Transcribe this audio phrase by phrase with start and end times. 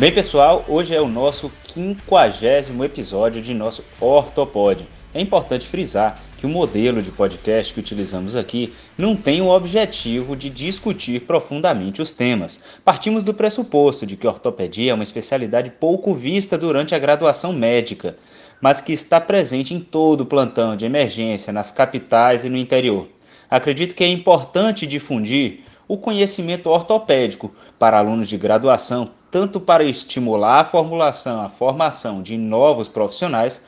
[0.00, 4.88] Bem, pessoal, hoje é o nosso quinquagésimo episódio de nosso Ortopod.
[5.12, 10.34] É importante frisar que o modelo de podcast que utilizamos aqui não tem o objetivo
[10.34, 12.62] de discutir profundamente os temas.
[12.82, 18.16] Partimos do pressuposto de que ortopedia é uma especialidade pouco vista durante a graduação médica,
[18.58, 23.06] mas que está presente em todo o plantão de emergência, nas capitais e no interior.
[23.50, 30.60] Acredito que é importante difundir o conhecimento ortopédico para alunos de graduação, tanto para estimular
[30.60, 33.64] a formulação, a formação de novos profissionais,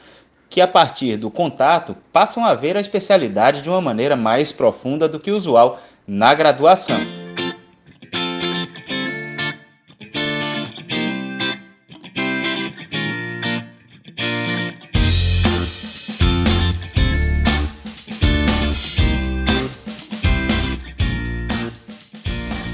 [0.51, 5.09] que a partir do contato passam a ver a especialidade de uma maneira mais profunda
[5.09, 7.22] do que usual na graduação.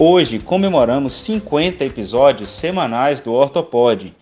[0.00, 4.14] Hoje comemoramos 50 episódios semanais do Ortopod.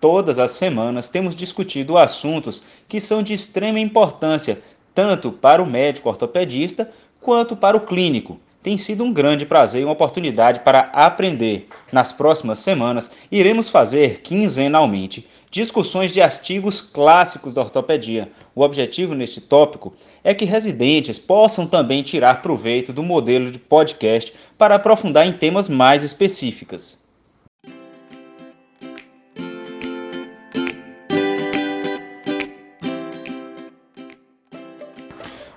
[0.00, 4.60] Todas as semanas temos discutido assuntos que são de extrema importância,
[4.92, 8.40] tanto para o médico ortopedista quanto para o clínico.
[8.62, 11.66] Tem sido um grande prazer e uma oportunidade para aprender.
[11.90, 18.30] Nas próximas semanas, iremos fazer quinzenalmente discussões de artigos clássicos da ortopedia.
[18.54, 24.34] O objetivo neste tópico é que residentes possam também tirar proveito do modelo de podcast
[24.58, 26.99] para aprofundar em temas mais específicos.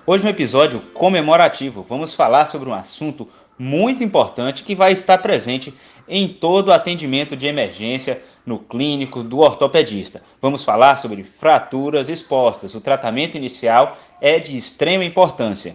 [0.06, 1.82] Hoje um episódio comemorativo.
[1.88, 3.26] Vamos falar sobre um assunto
[3.58, 5.72] muito importante que vai estar presente
[6.06, 10.22] em todo o atendimento de emergência no clínico do ortopedista.
[10.42, 12.74] Vamos falar sobre fraturas expostas.
[12.74, 15.74] O tratamento inicial é de extrema importância.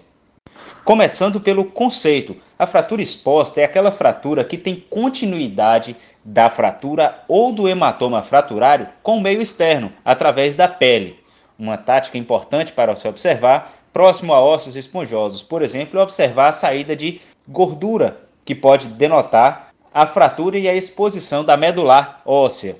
[0.85, 7.51] Começando pelo conceito, a fratura exposta é aquela fratura que tem continuidade da fratura ou
[7.51, 11.17] do hematoma fraturário com o meio externo, através da pele.
[11.57, 16.53] Uma tática importante para se observar, próximo a ossos esponjosos, por exemplo, é observar a
[16.53, 22.77] saída de gordura, que pode denotar a fratura e a exposição da medular óssea.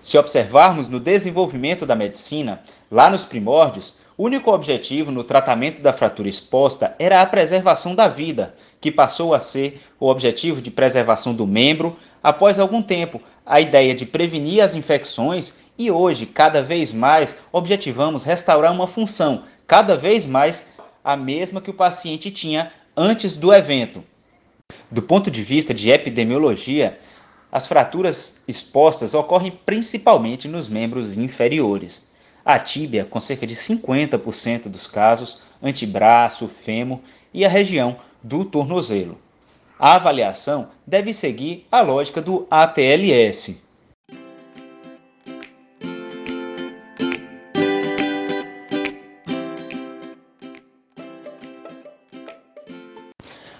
[0.00, 5.92] Se observarmos no desenvolvimento da medicina, lá nos primórdios, o único objetivo no tratamento da
[5.92, 11.32] fratura exposta era a preservação da vida, que passou a ser o objetivo de preservação
[11.32, 16.92] do membro após algum tempo, a ideia de prevenir as infecções e hoje, cada vez
[16.92, 20.70] mais, objetivamos restaurar uma função, cada vez mais
[21.04, 24.02] a mesma que o paciente tinha antes do evento.
[24.90, 26.98] Do ponto de vista de epidemiologia,
[27.52, 32.08] as fraturas expostas ocorrem principalmente nos membros inferiores.
[32.44, 37.00] A tíbia, com cerca de 50% dos casos, antebraço, fêmur
[37.32, 39.18] e a região do tornozelo.
[39.78, 43.62] A avaliação deve seguir a lógica do ATLS,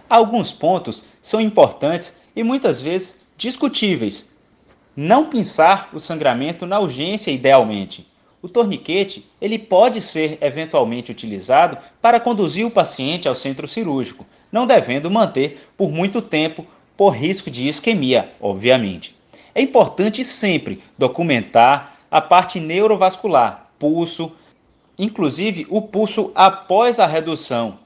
[0.08, 4.30] Alguns pontos são importantes e muitas vezes discutíveis.
[4.96, 8.06] Não pensar o sangramento na urgência idealmente.
[8.41, 14.66] O torniquete ele pode ser eventualmente utilizado para conduzir o paciente ao centro cirúrgico, não
[14.66, 16.64] devendo manter por muito tempo
[16.97, 19.14] por risco de isquemia, obviamente.
[19.54, 24.36] É importante sempre documentar a parte neurovascular, pulso,
[24.98, 27.78] inclusive o pulso após a redução.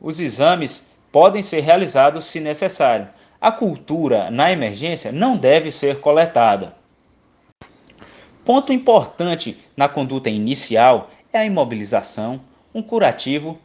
[0.00, 3.08] Os exames podem ser realizados se necessário.
[3.40, 6.74] A cultura na emergência não deve ser coletada.
[8.44, 12.40] Ponto importante na conduta inicial é a imobilização,
[12.74, 13.58] um curativo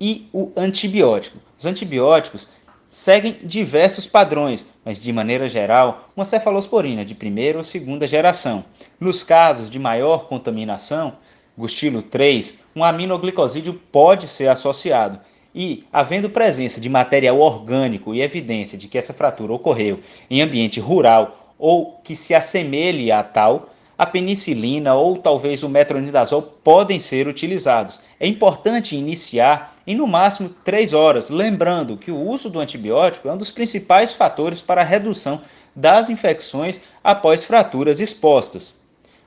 [0.00, 1.38] e o antibiótico.
[1.58, 2.48] Os antibióticos
[2.88, 8.64] seguem diversos padrões, mas de maneira geral, uma cefalosporina de primeira ou segunda geração.
[8.98, 11.16] Nos casos de maior contaminação,
[11.56, 15.20] Gustilo 3, um aminoglicosídeo pode ser associado
[15.54, 20.00] e, havendo presença de material orgânico e evidência de que essa fratura ocorreu
[20.30, 26.42] em ambiente rural ou que se assemelhe a tal, a penicilina ou talvez o metronidazol
[26.42, 28.00] podem ser utilizados.
[28.18, 33.32] É importante iniciar em no máximo 3 horas, lembrando que o uso do antibiótico é
[33.32, 35.40] um dos principais fatores para a redução
[35.74, 38.81] das infecções após fraturas expostas.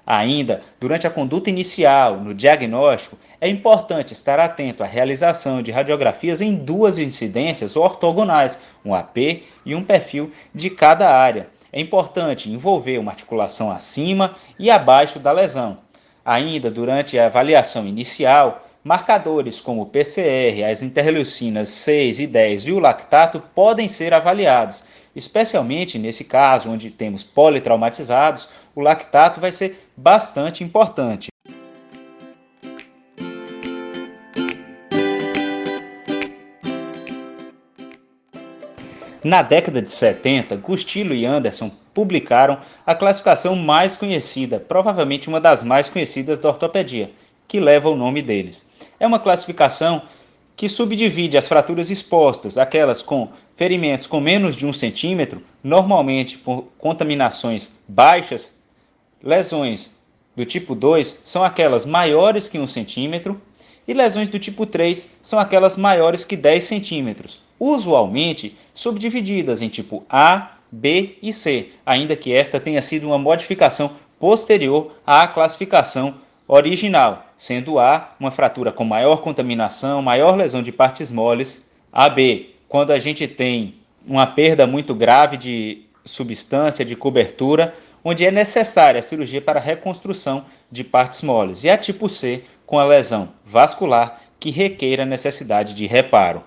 [0.06, 6.42] Ainda, durante a conduta inicial, no diagnóstico, é importante estar atento à realização de radiografias
[6.42, 9.18] em duas incidências ortogonais, um AP
[9.66, 11.48] e um perfil de cada área.
[11.74, 15.80] É importante envolver uma articulação acima e abaixo da lesão.
[16.24, 22.72] Ainda durante a avaliação inicial, marcadores como o PCR, as interleucinas 6 e 10 e
[22.72, 24.84] o lactato podem ser avaliados.
[25.16, 31.30] Especialmente nesse caso onde temos politraumatizados, o lactato vai ser bastante importante.
[39.24, 45.64] Na década de 70, Gustilo e Anderson publicaram a classificação mais conhecida, provavelmente uma das
[45.64, 47.10] mais conhecidas da ortopedia,
[47.48, 48.70] que leva o nome deles.
[49.00, 50.04] É uma classificação
[50.56, 56.66] que subdivide as fraturas expostas, aquelas com ferimentos com menos de um centímetro, normalmente por
[56.78, 58.56] contaminações baixas,
[59.22, 59.98] lesões
[60.36, 63.42] do tipo 2 são aquelas maiores que um centímetro,
[63.88, 70.04] e lesões do tipo 3 são aquelas maiores que 10 centímetros, usualmente subdivididas em tipo
[70.10, 76.16] A, B e C, ainda que esta tenha sido uma modificação posterior à classificação
[76.48, 82.92] original, sendo A uma fratura com maior contaminação, maior lesão de partes moles, AB quando
[82.92, 83.76] a gente tem
[84.06, 90.46] uma perda muito grave de substância, de cobertura, onde é necessária a cirurgia para reconstrução
[90.72, 95.88] de partes moles, e a tipo C com a lesão vascular que requeira necessidade de
[95.88, 96.44] reparo.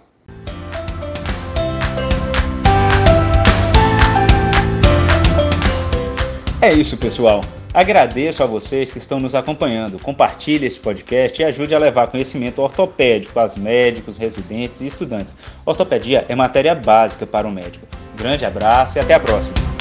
[6.60, 7.40] É isso, pessoal.
[7.72, 9.98] Agradeço a vocês que estão nos acompanhando.
[9.98, 15.36] Compartilhe este podcast e ajude a levar conhecimento ortopédico aos médicos, residentes e estudantes.
[15.66, 17.86] Ortopedia é matéria básica para o médico.
[18.16, 19.77] Grande abraço e até a próxima.